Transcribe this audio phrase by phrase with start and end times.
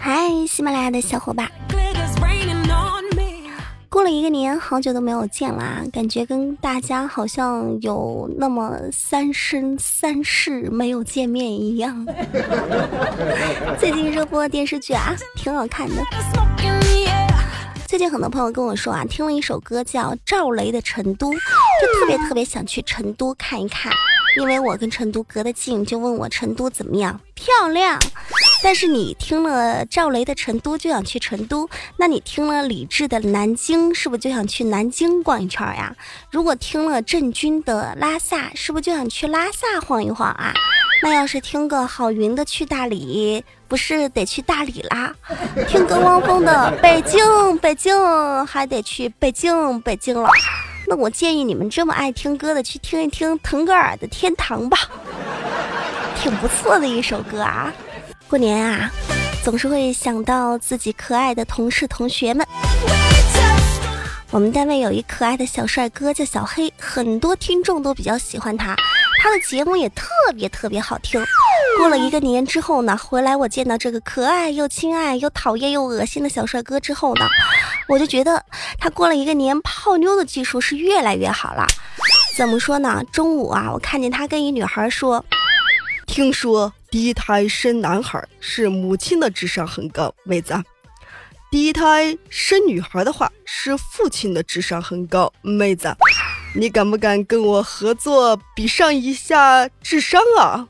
[0.00, 1.48] 嗨，喜马拉雅的小伙伴，
[3.88, 12.04] 过了一个年，好久都没有见啦，感觉跟大家好像有那么三生三世没有见面一样。
[13.78, 16.02] 最近热播电视剧啊，挺好看的。
[17.86, 23.92] 最近很多朋友跟我说啊，听了一首歌叫赵雷的《成都》，就特别特别想去成都看一看。
[24.36, 27.18] 因为我跟成都隔得近，就问我成都怎么样？
[27.34, 27.98] 漂亮。
[28.66, 35.94] 但是你听了赵雷的《成都》就想去成都，那你听了李志的《南京》是不是就想去南京逛一圈呀？
[36.32, 40.52] 如果听了郑钧的《拉萨》，是不是就想去拉萨晃一晃啊？
[41.00, 45.14] 那要是听个郝云的《去大理》，不是得去大理啦？
[45.68, 47.24] 听个汪峰的《北京》，
[47.60, 47.96] 北京
[48.46, 50.28] 还得去北京，北京了。
[50.88, 54.76] 那我建议你们这么爱听歌的，去听一听腾格尔的《天堂》吧，
[56.20, 57.72] 挺不错的一首歌啊。
[58.28, 58.90] 过年啊，
[59.44, 62.44] 总是会想到自己可爱的同事同学们。
[64.32, 68.74] 我们单位有一可爱的小帅哥叫小黑，很多听众都比较喜欢他，
[69.22, 71.24] 他的节目也特别特别好听。
[71.78, 77.24] 过了一个年之后呢，回来我见到这个可爱又亲爱又讨厌又恶心的小帅哥之后呢。
[77.88, 78.44] 我就觉得
[78.80, 81.64] 他过了一个年泡妞的技术是越来越好了。
[82.36, 83.00] 怎么说呢？
[83.12, 85.24] 中午啊，我看见他跟一女孩说
[86.06, 90.54] ：“听说第一胎生男孩是母亲的智商很高，妹子；
[91.50, 95.94] 第一胎生女孩的话是父亲的智商很高，妹子。
[96.54, 100.66] 你敢不敢跟我合作比上一下智商啊？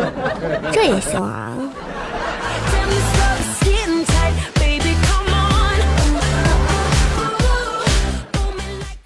[0.70, 1.56] 这也行啊。”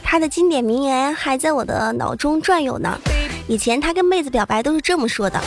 [0.02, 2.98] 他的经典名言还在我的脑中转悠呢。
[3.46, 5.40] 以前他跟妹子表白都是这么说的：“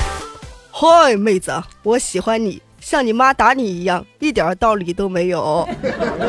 [0.76, 5.70] 嗨，妹子，我喜欢你，像你妈打你一样，一点道理都没有，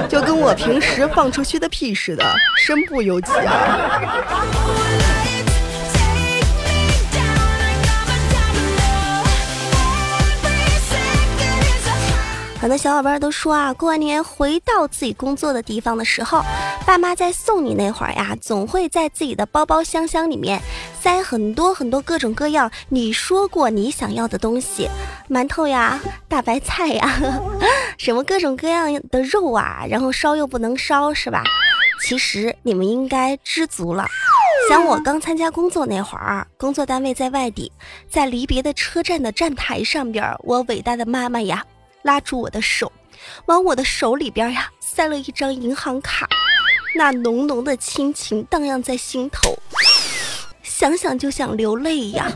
[0.07, 2.23] 就跟我平时放出去的屁似的，
[2.59, 4.03] 身不由己啊。”
[12.65, 16.43] 很多小伙伴都说啊，过完年回到自己工作的地方的时候，
[16.87, 20.59] 爸妈在送你那会儿呀，总会在自己的包包箱箱里面
[20.99, 24.89] 塞很多很多各种各样你说过你想要的东西，
[25.29, 27.21] 馒头呀、大白菜呀，
[27.99, 31.45] 什么各种各样的肉啊，然后烧又不能烧，是吧？
[32.01, 34.07] 其实你们应该知足了。
[34.71, 37.71] 想我刚参加工作那会儿，工作单位在外地，
[38.09, 41.63] 在离别的车站的站台上边，我伟大的妈妈呀。
[42.05, 42.93] 拉住我的手，
[43.47, 46.29] 往我的手里边呀塞了一张银行卡，
[46.95, 49.59] 那浓浓的亲情荡漾在心头，
[50.63, 52.31] 想想就想流泪呀。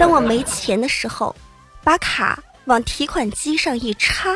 [0.00, 1.36] 当我没钱的时候，
[1.84, 4.30] 把卡往提款机上一插，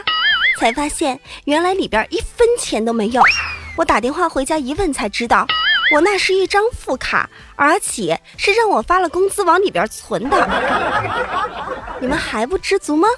[0.59, 3.23] 才发现原来里边一分钱都没有。
[3.79, 5.47] 我打电话回家一问才知道，
[5.91, 10.37] 我那是一张副卡，而且是让我发了工资往里边存的。
[11.99, 13.09] 你们还不知足吗？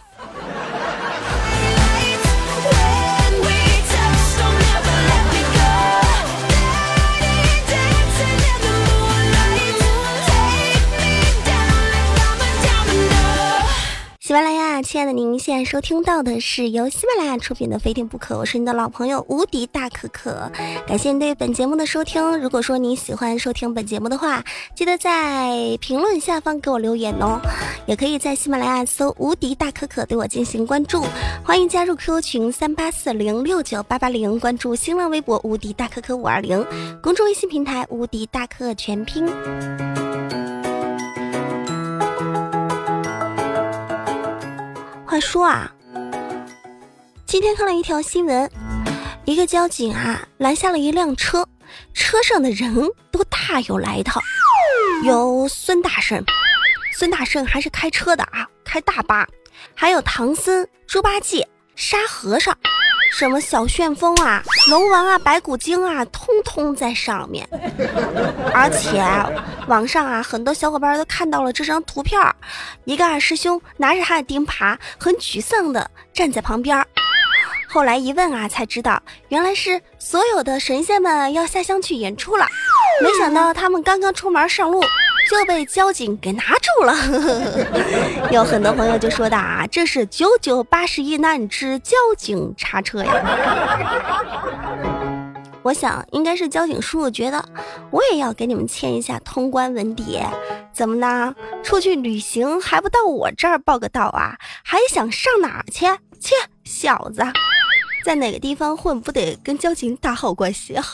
[14.29, 20.53] 喜马拉雅，亲爱的您，现在收听到的是由喜马拉雅出品的《非听不可》，我是你的老朋友无敌大可可，
[20.87, 22.39] 感谢你对本节目的收听。
[22.39, 24.45] 如果说你喜欢收听本节目的话，
[24.75, 27.41] 记得在评论下方给我留言哦，
[27.87, 31.03] 也可以在喜马拉雅搜“无敌大可可”对我进行关注，
[31.43, 36.63] 欢迎加入 QQ 群三八四零六九八八零，关注新浪微博“无敌大可可五二零”，
[37.03, 39.27] 公众微信平台“无敌大可全拼”。
[45.21, 45.73] 说啊，
[47.27, 48.51] 今天看了一条新闻，
[49.25, 51.47] 一个交警啊拦下了一辆车，
[51.93, 52.75] 车上的人
[53.11, 54.21] 都大有来头，
[55.05, 56.25] 有孙大圣，
[56.93, 59.27] 孙大圣还是开车的啊，开大巴，
[59.75, 62.57] 还有唐僧、猪八戒、沙和尚。
[63.11, 67.49] 什么小旋风啊，龙王啊，白骨精啊，通通在上面。
[68.55, 69.03] 而且
[69.67, 72.21] 网上啊，很多小伙伴都看到了这张图片
[72.85, 76.85] 一个二师兄拿着他的钉耙，很沮丧的站在旁边。
[77.69, 82.47] 后来一问啊，才知道原来是所有的神仙们要下乡去演出了。
[83.03, 84.83] 没想到他们刚刚出门上路。
[85.29, 86.95] 就被交警给拿住了，
[88.33, 93.13] 有很多朋友就说的啊，这是九九八十一难之交警查车呀。
[95.63, 97.45] 我想应该是交警叔叔觉得
[97.91, 100.27] 我也要给你们签一下通关文牒，
[100.73, 101.35] 怎么呢？
[101.63, 104.37] 出去旅行还不到我这儿报个到啊？
[104.65, 105.85] 还想上哪儿去？
[106.19, 106.35] 切，
[106.65, 107.23] 小子，
[108.05, 110.85] 在哪个地方混不得跟交警打好关系啊？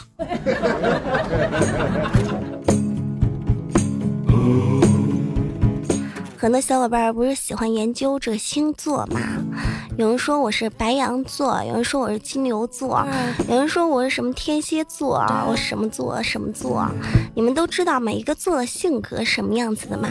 [6.44, 9.18] 很多小伙伴不是喜欢研究这星座吗？
[9.96, 13.02] 有人说我是白羊座，有人说我是金牛座，
[13.48, 16.86] 有人说我是什么天蝎座，我什么座什么座？
[17.34, 20.10] 你们都知道每一个座的性格什么样子的吗？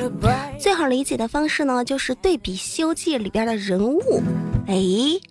[0.59, 4.23] 最好理解的方式呢，就是对比《西游记》里边的人物，
[4.65, 4.75] 哎，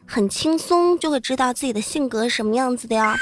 [0.06, 3.16] 很轻松就会知道自己的性格什么样子的呀。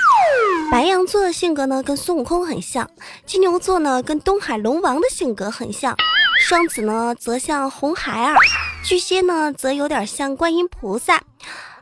[0.71, 2.85] 白羊座的性格呢，跟孙悟空很像；
[3.25, 5.97] 金牛座呢，跟东海龙王的性格很像。
[6.41, 8.35] 双子呢，则像红孩儿；
[8.83, 11.21] 巨蟹呢，则有点像观音菩萨。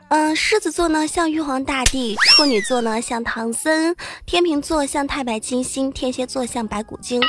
[0.09, 3.95] 嗯，狮子座呢像玉皇大帝；处女座呢像唐僧；
[4.25, 7.21] 天秤座像太白金星；天蝎座像白骨精；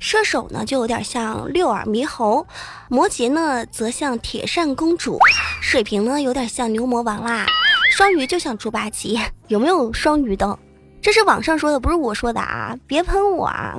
[0.00, 2.46] 射手呢就有点像六耳猕猴；
[2.88, 5.18] 摩羯呢则像铁扇公主；
[5.60, 7.44] 水瓶呢有点像牛魔王啦；
[7.90, 9.20] 双鱼就像猪八戒。
[9.48, 10.56] 有没有双鱼的？
[11.02, 12.74] 这是网上说的，不是我说的啊！
[12.86, 13.74] 别喷我啊！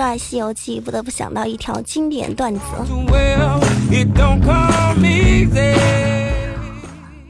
[0.00, 2.60] 说《西游记》，不得不想到一条经典段子。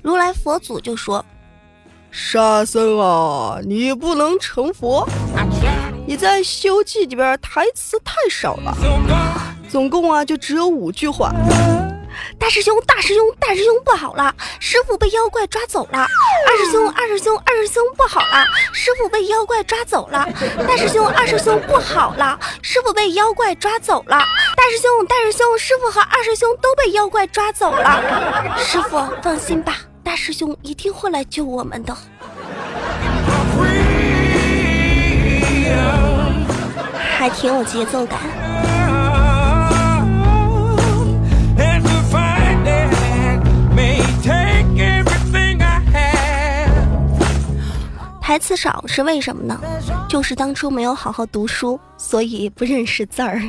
[0.03, 1.25] 如来佛祖就说
[2.13, 5.05] ：“沙僧啊，你不能成佛，
[6.07, 8.73] 你在《西游记》里边台词太少了，
[9.69, 11.33] 总共啊就只有五句话。”
[12.39, 14.35] 大师兄，大师兄，大师兄，不好了！
[14.59, 16.07] 师傅被妖怪抓走了。
[16.47, 18.45] 二师兄，二师兄，二师兄，不好了！
[18.73, 20.27] 师傅被妖怪抓走了。
[20.67, 22.39] 大师兄，二师兄，不好了！
[22.63, 24.19] 师傅被妖怪抓走了。
[24.57, 28.57] 大师兄，大师兄，师傅和二师兄都被妖怪抓走了。
[28.59, 31.97] 师傅，放心吧，大师兄一定会来救我们的。
[37.19, 38.19] 还挺有节奏感。
[48.31, 49.61] 台词少是为什么呢？
[50.09, 53.43] 就是当初没有好好读书，所以不认识字儿。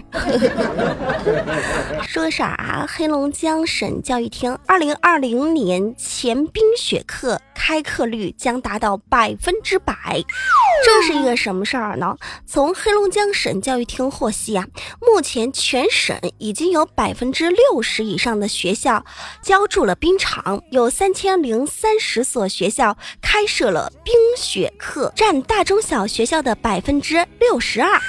[2.02, 2.88] 说啥？
[2.90, 9.94] 黑龙江省教育厅二零二零年前冰雪课开课率将达到百分之百。
[10.84, 12.18] 这是一个什么事儿呢？
[12.48, 14.66] 从黑龙江省教育厅获悉啊，
[15.00, 19.06] 目前全省已经有百分之六十以上的学校
[19.44, 28.00] 浇筑了冰场，有三千零三十所学校开设了冰雪课，占大中小学校的百分之六十二。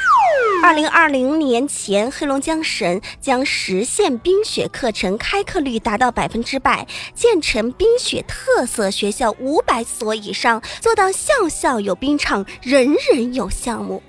[0.62, 14.02] 二零二零年前，黑龙江省将实现冰雪课程开课率达到百分之百，建成冰雪特色学校五百所以上，做到校校有冰场，人人有项目。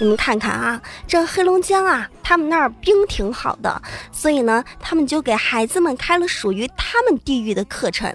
[0.00, 3.82] 你们看看啊，这黑龙江啊，他们那儿冰挺好的，
[4.12, 8.14] 所以呢，他们就给孩子们开了属于他们地域的课程。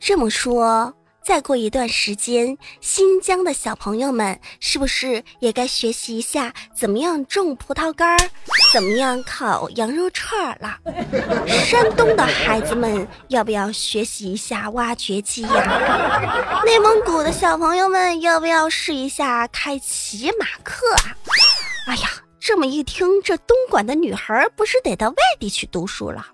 [0.00, 0.97] 这么说。
[1.28, 8.30] 再过一段时间，新疆的小朋友们是不是也该学习一下怎么样种葡萄干儿，
[8.72, 10.78] 怎么样烤羊肉串了？
[11.46, 16.62] 山东的孩子们要不要学习一下挖掘机呀？
[16.64, 21.12] 内蒙古的小朋友们要不要试一下开骑马课啊？
[21.88, 22.08] 哎呀，
[22.40, 26.26] 这么一听，这东莞的女孩不是得到外地去读书了？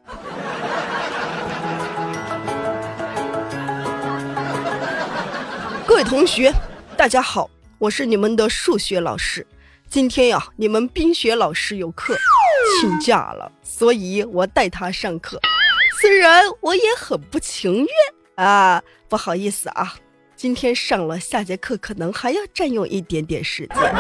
[5.95, 6.53] 各位同学，
[6.97, 7.49] 大家好，
[7.79, 9.47] 我是你们的数学老师。
[9.89, 12.17] 今天呀，你们冰雪老师有课，
[12.81, 15.39] 请假了，所以我带他上课。
[16.01, 17.89] 虽然我也很不情愿
[18.35, 19.95] 啊，不好意思啊，
[20.35, 23.77] 今天上了，下节课可能还要占用一点点时间。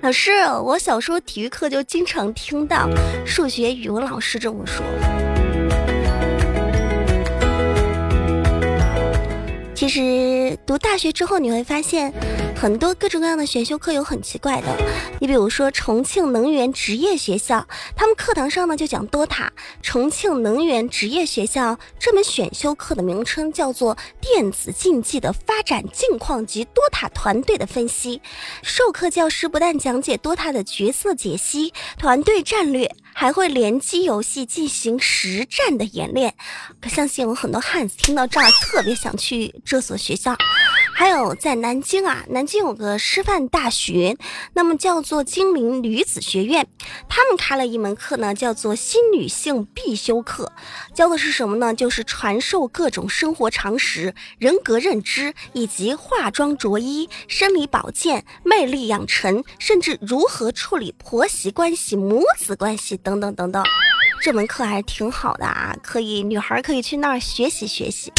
[0.00, 0.32] 老师，
[0.64, 2.88] 我小时候体育课就经常听到
[3.26, 4.82] 数学、语文老师这么说。
[9.88, 12.12] 其实读大学之后，你会发现
[12.54, 14.66] 很多各种各样的选修课有很奇怪的。
[15.18, 17.66] 你比如说重庆能源职业学校，
[17.96, 19.48] 他们课堂上呢就讲 DOTA。
[19.80, 28.20] 重庆能源职业学校这门选修课的名称叫做电子竞技的发展境况及 DOTA 团队的分析。
[28.62, 32.94] 授课教师不但讲解 DOTA 的角色解析、团队战略。
[33.20, 36.36] 还会联机游戏进行实战的演练，
[36.80, 40.36] 可相信有很多汉子听到这儿特别想去这所学校。
[40.94, 44.16] 还有在南京啊，南京有个师范大学，
[44.54, 46.68] 那么叫做金陵女子学院，
[47.08, 50.52] 他们开了一门课呢，叫做新女性必修课，
[50.94, 51.74] 教的是什么呢？
[51.74, 63.64] 就是传授各种生活常识、人格认知，以及化妆着衣、生理保健、魅力养成，甚至如何处理婆媳关系、母子关系等等等等等。
[64.20, 68.12] 这门课还是挺好的啊，可以女孩可以去那儿学习学习。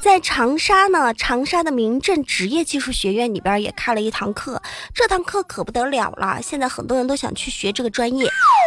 [0.00, 4.60] 在长沙呢，长沙的民政职业技术学院里边也开了一堂课，
[4.94, 6.40] 这堂课可不得了了。
[6.42, 8.24] 现在很多人都想去学这个专业，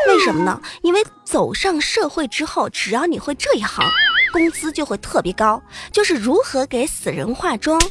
[0.07, 0.61] 为什么呢？
[0.81, 3.85] 因为走上社会之后，只要你会这一行，
[4.33, 5.61] 工资就会特别高。
[5.91, 7.81] 就是如何给死人化妆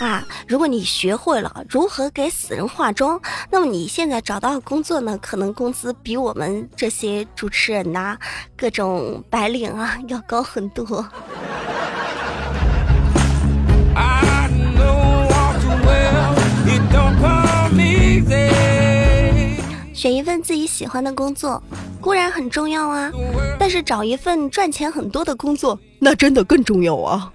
[0.00, 0.26] 啊！
[0.48, 8.16] 如果你学会了如何给死人化妆，那么你现在找到工作呢，可能工资比我们这些主持人呐、
[8.56, 11.06] 各种白领啊要高很多。
[19.92, 21.62] 选一份自己喜欢的工作
[22.00, 23.12] 固然很重要啊，
[23.58, 27.30] 但是找一份赚钱很多的工作，那真的更重要啊！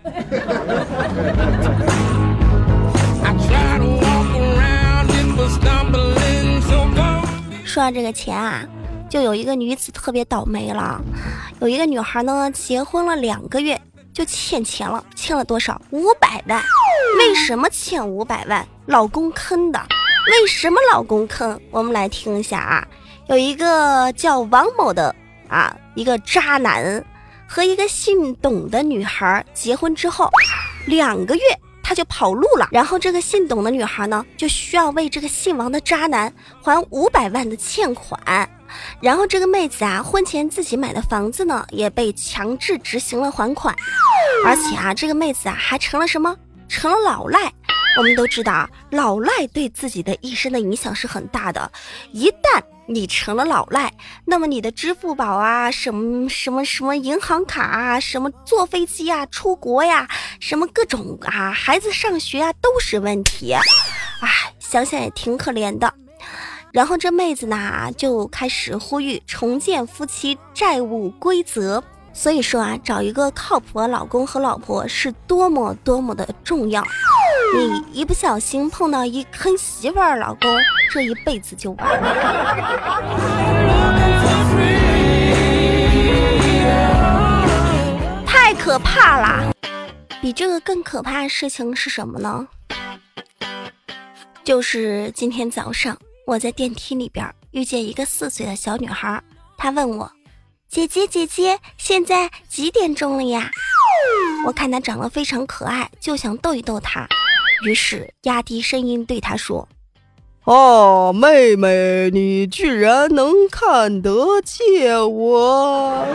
[7.76, 8.66] 说到这个钱啊，
[9.10, 11.02] 就有一个女子特别倒霉了。
[11.60, 13.78] 有一个女孩呢，结婚了两个月
[14.14, 15.82] 就欠钱了，欠了多少？
[15.90, 16.64] 五百万。
[17.20, 18.66] 为什么欠五百万？
[18.86, 19.88] 老公坑的。
[20.32, 21.60] 为什么老公坑？
[21.70, 22.88] 我们来听一下啊。
[23.28, 25.14] 有一个叫王某的
[25.50, 27.04] 啊，一个渣男
[27.46, 30.30] 和一个姓董的女孩结婚之后，
[30.88, 31.42] 两个月。
[31.88, 38.50] 他就跑路了，然后这个姓董的女孩呢，就需要为这个姓王的渣男还五百万的欠款，
[39.00, 43.76] 然后这个妹子啊，婚前自己买的房子呢，也被强制执行了还款，
[44.44, 46.36] 而且啊，这个妹子啊，还成了什么？
[46.68, 47.54] 成了老赖。
[48.00, 51.72] 我们都知道啊，老赖对自己的一生的影响是很大的，
[52.12, 52.62] 一旦。
[52.88, 53.92] 你成了老赖，
[54.26, 60.08] 那么你的支付宝啊，什么什么什么银行卡啊，什么坐飞机啊、出国呀，
[60.40, 63.54] 什么各种啊，孩子上学啊都是问题。
[63.54, 65.94] 哎，想想也挺可怜的。
[66.72, 71.84] 然后这妹子呢就开始呼吁重建夫妻债务规则。
[72.18, 76.82] 所以说啊，找一个靠谱的老公和老婆是多么多么的重要。
[77.54, 80.50] 你一不小心碰到一坑媳妇儿老公，
[80.90, 82.08] 这一辈子就完了。
[88.26, 89.52] 太可怕啦！
[90.22, 92.48] 比这个更可怕的事情是什么呢？
[94.44, 99.22] 就是今天早上我在电梯里边遇见一个四岁的小女孩，
[99.58, 100.10] 她问我。
[100.70, 103.50] 姐姐，姐姐，现在几点钟了呀？
[104.46, 107.08] 我看她长得非常可爱，就想逗一逗她，
[107.66, 109.68] 于是压低声音对她说
[110.44, 116.06] ：“哦，妹妹，你居然能看得见我！”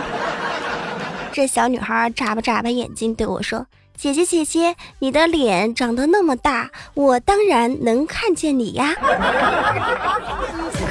[1.33, 3.67] 这小女孩眨巴眨巴眼睛对我说
[3.97, 8.95] ：“姐姐，姐姐，你的脸长得那么大，我当然能看见你呀。”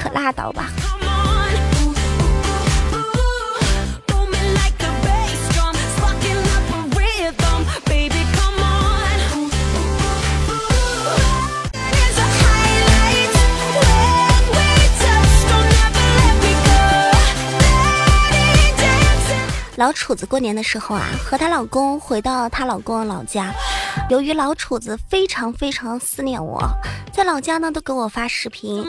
[0.01, 0.69] 可拉倒吧。
[19.79, 23.49] 老楚子过年的时候啊，和她老公回到她老公老家。
[24.09, 26.61] 由于老楚子非常非常思念我，
[27.13, 28.83] 在老家呢都给我发视频。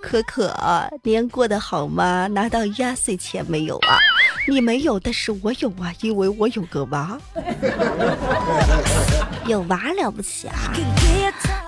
[0.00, 0.54] 可可，
[1.02, 2.28] 年过得好吗？
[2.28, 3.98] 拿到压岁钱没有啊？
[4.46, 7.18] 你没有，但是我有啊，因为我有个娃。
[9.46, 10.72] 有娃了不起啊！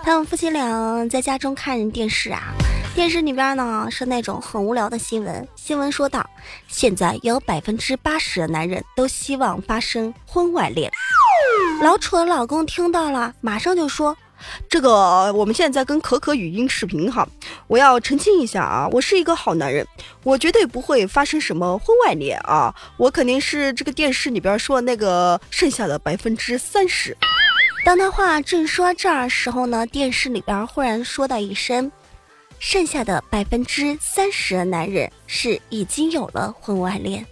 [0.08, 2.54] 他们夫妻俩在家中看电视啊。
[2.94, 5.46] 电视里边呢是那种很无聊的新闻。
[5.54, 6.26] 新闻说道：
[6.66, 10.90] 现在有百分之八十的男人都希望发生婚外恋。
[11.82, 14.16] 老楚的老公听到了，马上就说
[14.66, 17.28] ：“这个我们现在跟可可语音视频哈，
[17.66, 19.86] 我要澄清一下啊，我是一个好男人，
[20.24, 27.14] 我绝对不会发生什么婚外恋啊，我肯定是这个电视里边说那个剩下的百分之三十。”
[27.84, 31.90] 当他话正说这儿时候呢，电视里边忽然说到一声。
[32.60, 37.24] 剩下的百分之三十的男人是已经有了婚外恋。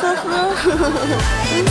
[0.00, 1.69] 呵呵呵呵呵。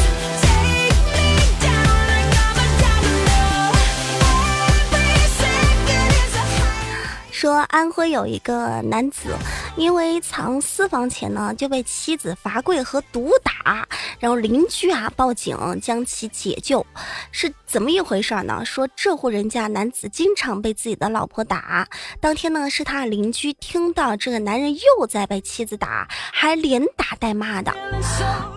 [7.39, 9.29] 说安徽有一个男子，
[9.77, 13.87] 因为藏私房钱呢，就被妻子罚跪和毒打。
[14.19, 16.85] 然后邻居啊报警将其解救，
[17.31, 18.65] 是怎么一回事呢？
[18.65, 21.87] 说这户人家男子经常被自己的老婆打，
[22.19, 27.71] 当天呢是他邻居听到这个男人又在被妻子打，还连打带骂的，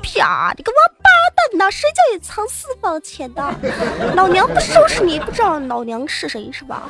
[0.03, 0.53] 啪！
[0.57, 1.71] 你个王八蛋呐！
[1.71, 3.55] 谁叫你藏私房钱的？
[4.17, 6.83] 老娘不收拾你，不知道老娘是谁是吧？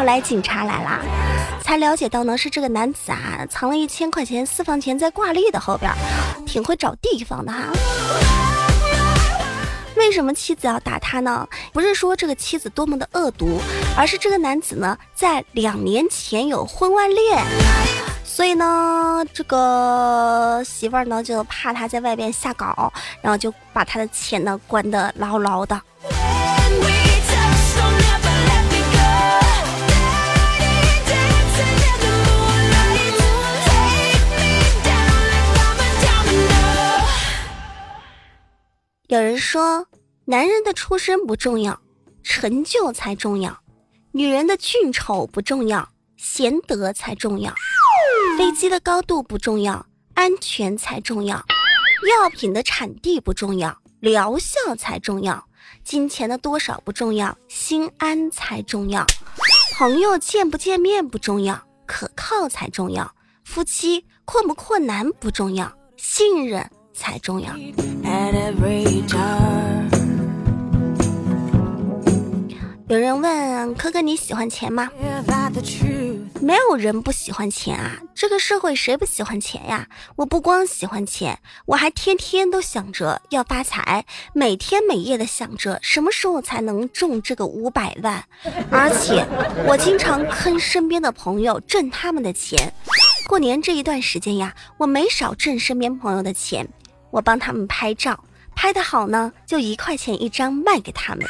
[0.00, 1.00] 后来警察来啦，
[1.60, 5.92] 才了解到呢是这个男子啊藏了一千块钱私房钱在挂历的后边，
[6.46, 7.64] 挺会找地方的哈。
[9.96, 11.46] 为什么妻子要打他呢？
[11.74, 13.60] 不是说这个妻子多么的恶毒，
[13.94, 17.44] 而是这个男子呢在两年前有婚外恋，
[18.24, 22.90] 所以呢这个媳妇儿呢就怕他在外边瞎搞，
[23.20, 25.78] 然后就把他的钱呢关得牢牢的。
[39.10, 39.84] 有人说，
[40.24, 41.80] 男人的出身不重要，
[42.22, 43.50] 成就才重要；
[44.12, 47.50] 女人的俊丑不重要，贤德才重要；
[48.38, 51.38] 飞机的高度不重要，安全才重要；
[52.08, 55.42] 药品的产地不重要，疗效才重要；
[55.82, 59.04] 金钱的多少不重要，心安才重要；
[59.76, 63.04] 朋友见不见面不重要，可靠才重要；
[63.42, 66.70] 夫妻困不困难不重要，信任。
[67.00, 67.50] 才重要。
[72.88, 74.90] 有人问科哥你喜欢钱吗？
[76.42, 77.98] 没有人不喜欢钱啊！
[78.14, 79.86] 这个社会谁不喜欢钱呀？
[80.16, 88.24] 我不光喜欢钱，我还天天都想着要发财，每天每夜的想着什么时候才能中这个五百万。
[88.70, 89.24] 而且
[89.66, 92.72] 我经常坑身边的朋友挣他们的钱。
[93.28, 96.68] 过年这一段时间呀，我没少挣身边朋友的钱。
[97.10, 98.24] 我帮他们拍照，
[98.54, 101.24] 拍的好呢，就一块钱一张卖给他们；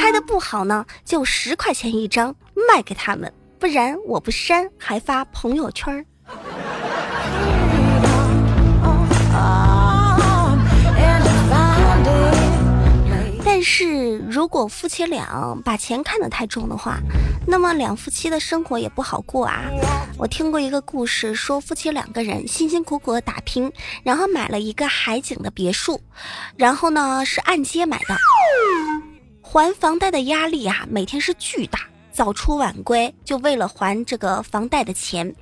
[0.00, 2.34] 拍的不好呢，就十块钱一张
[2.68, 3.32] 卖给他们。
[3.58, 6.04] 不然我不删，还发朋友圈
[13.62, 16.98] 但是如果夫妻俩把钱看得太重的话，
[17.46, 19.70] 那么两夫妻的生活也不好过啊。
[20.18, 23.72] 我听过一个故事，说夫妻两个人辛辛苦苦的打拼，
[24.02, 26.00] 然后买了一个海景的别墅，
[26.56, 28.16] 然后呢是按揭买的，
[29.40, 31.78] 还房贷的压力啊，每天是巨大，
[32.10, 35.32] 早出晚归，就为了还这个房贷的钱。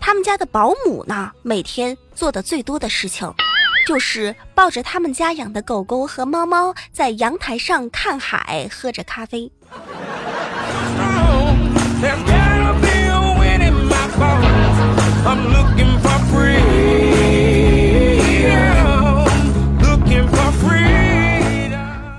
[0.00, 3.32] 他们家的保姆呢，每天做的最多的事情。
[3.86, 9.50] 就是抱着他们家养的狗狗和猫猫，在阳台上看海，喝着咖啡。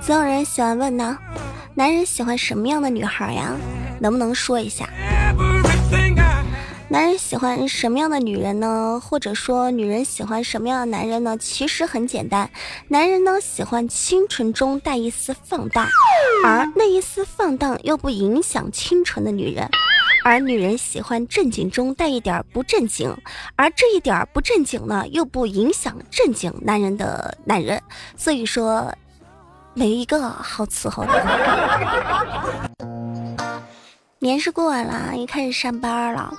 [0.02, 1.18] 总有人喜欢问呢，
[1.76, 3.56] 男人喜欢什么样的女孩呀？
[4.00, 4.90] 能不能说一下？
[6.92, 9.02] 男人喜欢什么样的女人呢？
[9.02, 11.38] 或者说，女人喜欢什么样的男人呢？
[11.38, 12.50] 其实很简单，
[12.90, 15.88] 男人呢喜欢清纯中带一丝放荡，
[16.44, 19.66] 而那一丝放荡又不影响清纯的女人；
[20.26, 23.16] 而女人喜欢正经中带一点不正经，
[23.56, 27.82] 而这一点不正经呢又不影响正经男人的男人。
[28.18, 28.94] 所以说，
[29.74, 32.91] 没一个好伺候的。
[34.24, 36.32] 年是过完了，也开始上班了。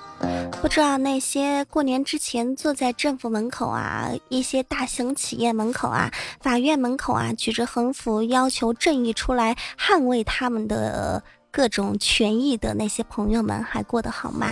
[0.63, 6.09] 不知道那些过年之前坐在政府门口啊、一些大型企业门口啊、
[6.41, 14.47] 法院门口啊，举着横幅要求正义出来捍卫他们的各种权益的那些朋友们，还过得好吗？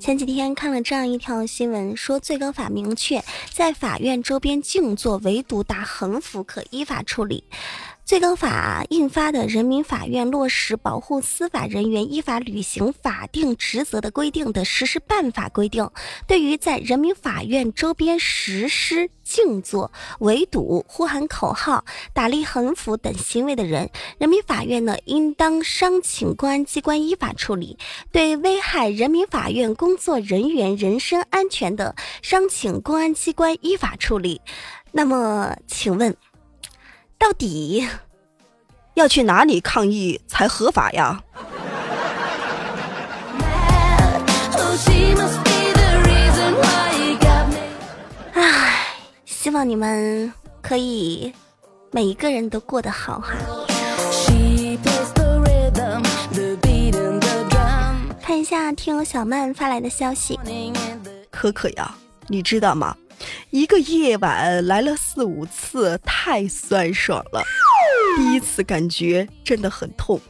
[0.00, 3.22] 前几天看了这样一条新闻，说最高法明确，
[3.52, 7.44] 在法院周边静坐，唯独打横幅可依法处理。
[8.10, 15.88] 最高法印发的《人民法院落实保护司法人员依法履行法定职责的规定》的实施办法规定，
[16.26, 27.76] 对于在人民法院周边实施静坐、围堵、呼喊口号、打立横幅等行为的人，人民法院呢应当商请公安机关依法处理；
[28.10, 34.40] 对危害人民法院工作人员人身安全的，商请公安机关依法处理。
[34.90, 36.16] 那么，请问？
[37.20, 37.86] 到底
[38.94, 41.22] 要去哪里抗议才合法呀？
[48.32, 48.86] 唉，
[49.26, 51.30] 希望你们可以
[51.90, 53.34] 每一个人都过得好哈。
[58.22, 60.40] 看一下听友小曼发来的消息，
[61.30, 61.94] 可可呀。
[62.28, 62.96] 你知道吗？
[63.50, 67.42] 一个夜晚来了四五次，太酸爽了。
[68.16, 70.20] 第一次感觉真的很痛，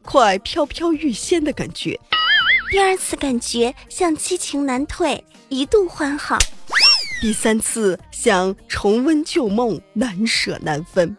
[0.00, 1.94] 快飘飘欲仙的感觉；
[2.70, 6.38] 第二次感觉像激情难退，一度欢好；
[7.20, 11.14] 第三次像重温旧梦，难舍难分；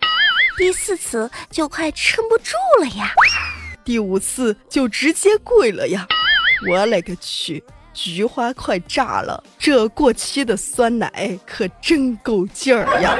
[0.57, 3.09] 第四次就快撑不住了呀；
[3.85, 6.07] 第五次就直接跪了呀！
[6.67, 7.63] 我勒个去！
[7.93, 13.15] 菊花快炸了，这过期的酸奶可真够劲儿呀！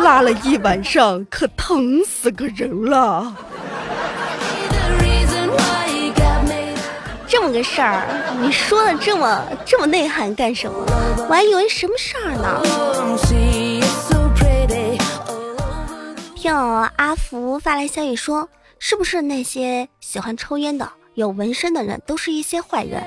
[0.00, 3.34] 拉了一晚上，可疼死个人了。
[7.26, 8.06] 这么个事儿，
[8.40, 10.86] 你说的这么这么内涵干什么？
[11.28, 12.62] 我还以为什么事儿呢。
[16.34, 20.88] 听阿福发来消息说，是不是那些喜欢抽烟的？
[21.14, 23.02] 有纹身的人都是一些坏人，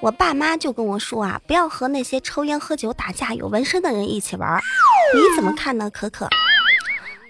[0.00, 4.60] 我爸妈就跟我说啊，不要和那些抽烟、喝酒、打架、有纹身的人一起玩。
[5.14, 6.28] 你怎么看呢，可可？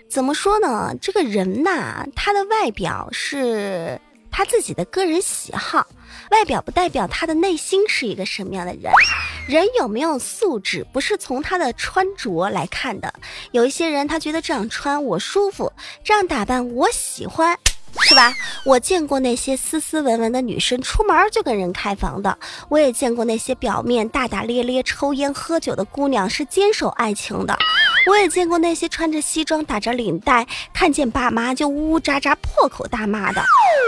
[0.09, 0.95] 怎么说呢？
[1.01, 5.87] 这个人呐，他的外表是他自己的个人喜好，
[6.31, 8.93] 外表不代表他的内心是一个什么样的人。
[9.47, 13.13] 人有没有素质，不是从他的穿着来看的。
[13.53, 15.73] 有一些人，他觉得这样穿我舒服，
[16.05, 17.59] 这样打扮我喜欢。
[18.03, 18.33] 是吧？
[18.65, 27.57] 我见过那些斯斯文文的女生出门就跟人开房的，我也见过那些表面大大咧咧、抽烟喝酒的姑娘是坚守爱情的，
[28.07, 33.43] 我也见过那些穿着西装打着领带，看见爸妈就呜呜喳喳破口大骂的，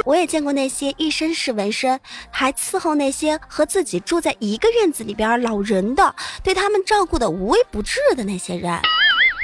[0.05, 1.99] 我也见过那些一身是纹身
[2.31, 8.81] 还伺候那些和自己住在一个院子里边老人的，对他们照顾的无微不至的那些人。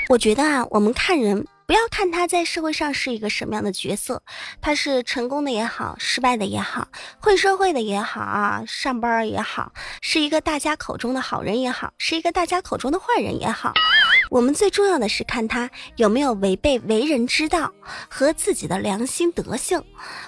[0.08, 1.46] 我觉得啊，我们看人。
[1.66, 4.22] 不要看他在社会上是一个什么样的角色，
[4.60, 6.86] 他是成功的也好，失败的也好，
[7.18, 13.72] 混社会的也好啊，上班也好，是一个大家口中的好人也好，是一个大家口中的坏人也好，
[14.30, 17.72] 我们最重要的是看他有没有违背为人之道
[18.08, 19.82] 和自己的良心德性。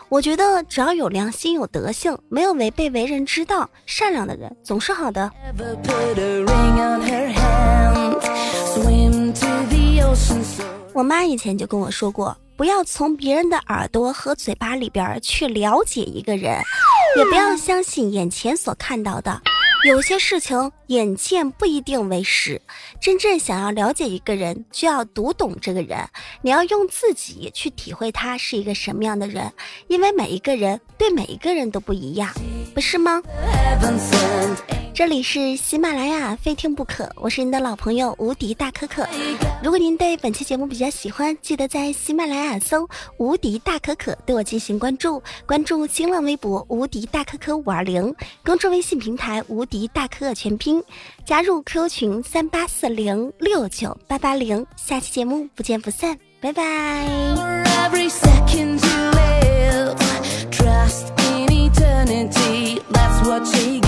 [0.08, 5.30] 我觉得只要有良心有德性，没有违背为人之道，善良的人总是好的。
[10.98, 16.60] 我妈以前就跟我说过，不要从别人的耳朵和嘴巴里边去了解一个人，
[17.16, 19.40] 也不要相信眼前所看到的。
[19.86, 22.60] 有些事情眼见不一定为实，
[23.00, 26.04] 真正想要了解一个人，就要读懂这个人。
[26.42, 29.52] 你要用自己去体会他是一个什么样的人，
[29.86, 32.28] 因为每一个人对每一个人都不一样，
[32.74, 33.22] 不是吗？
[34.98, 37.08] 这里是喜马拉雅，非听不可。
[37.14, 39.06] 我是您的老朋友无敌大可可。
[39.62, 42.84] 如果您对本期节目比较喜欢，记得在喜马拉雅搜
[43.16, 48.12] “无敌大可可”对我进行关注，关注新浪微博“无敌大可可五二零”，
[48.44, 50.82] 公众微信平台“无敌大可可全拼”，
[51.24, 54.66] 加入 QQ 群三八四零六九八八零。
[54.74, 57.06] 下期节目不见不散，拜拜。
[62.90, 63.80] That's what she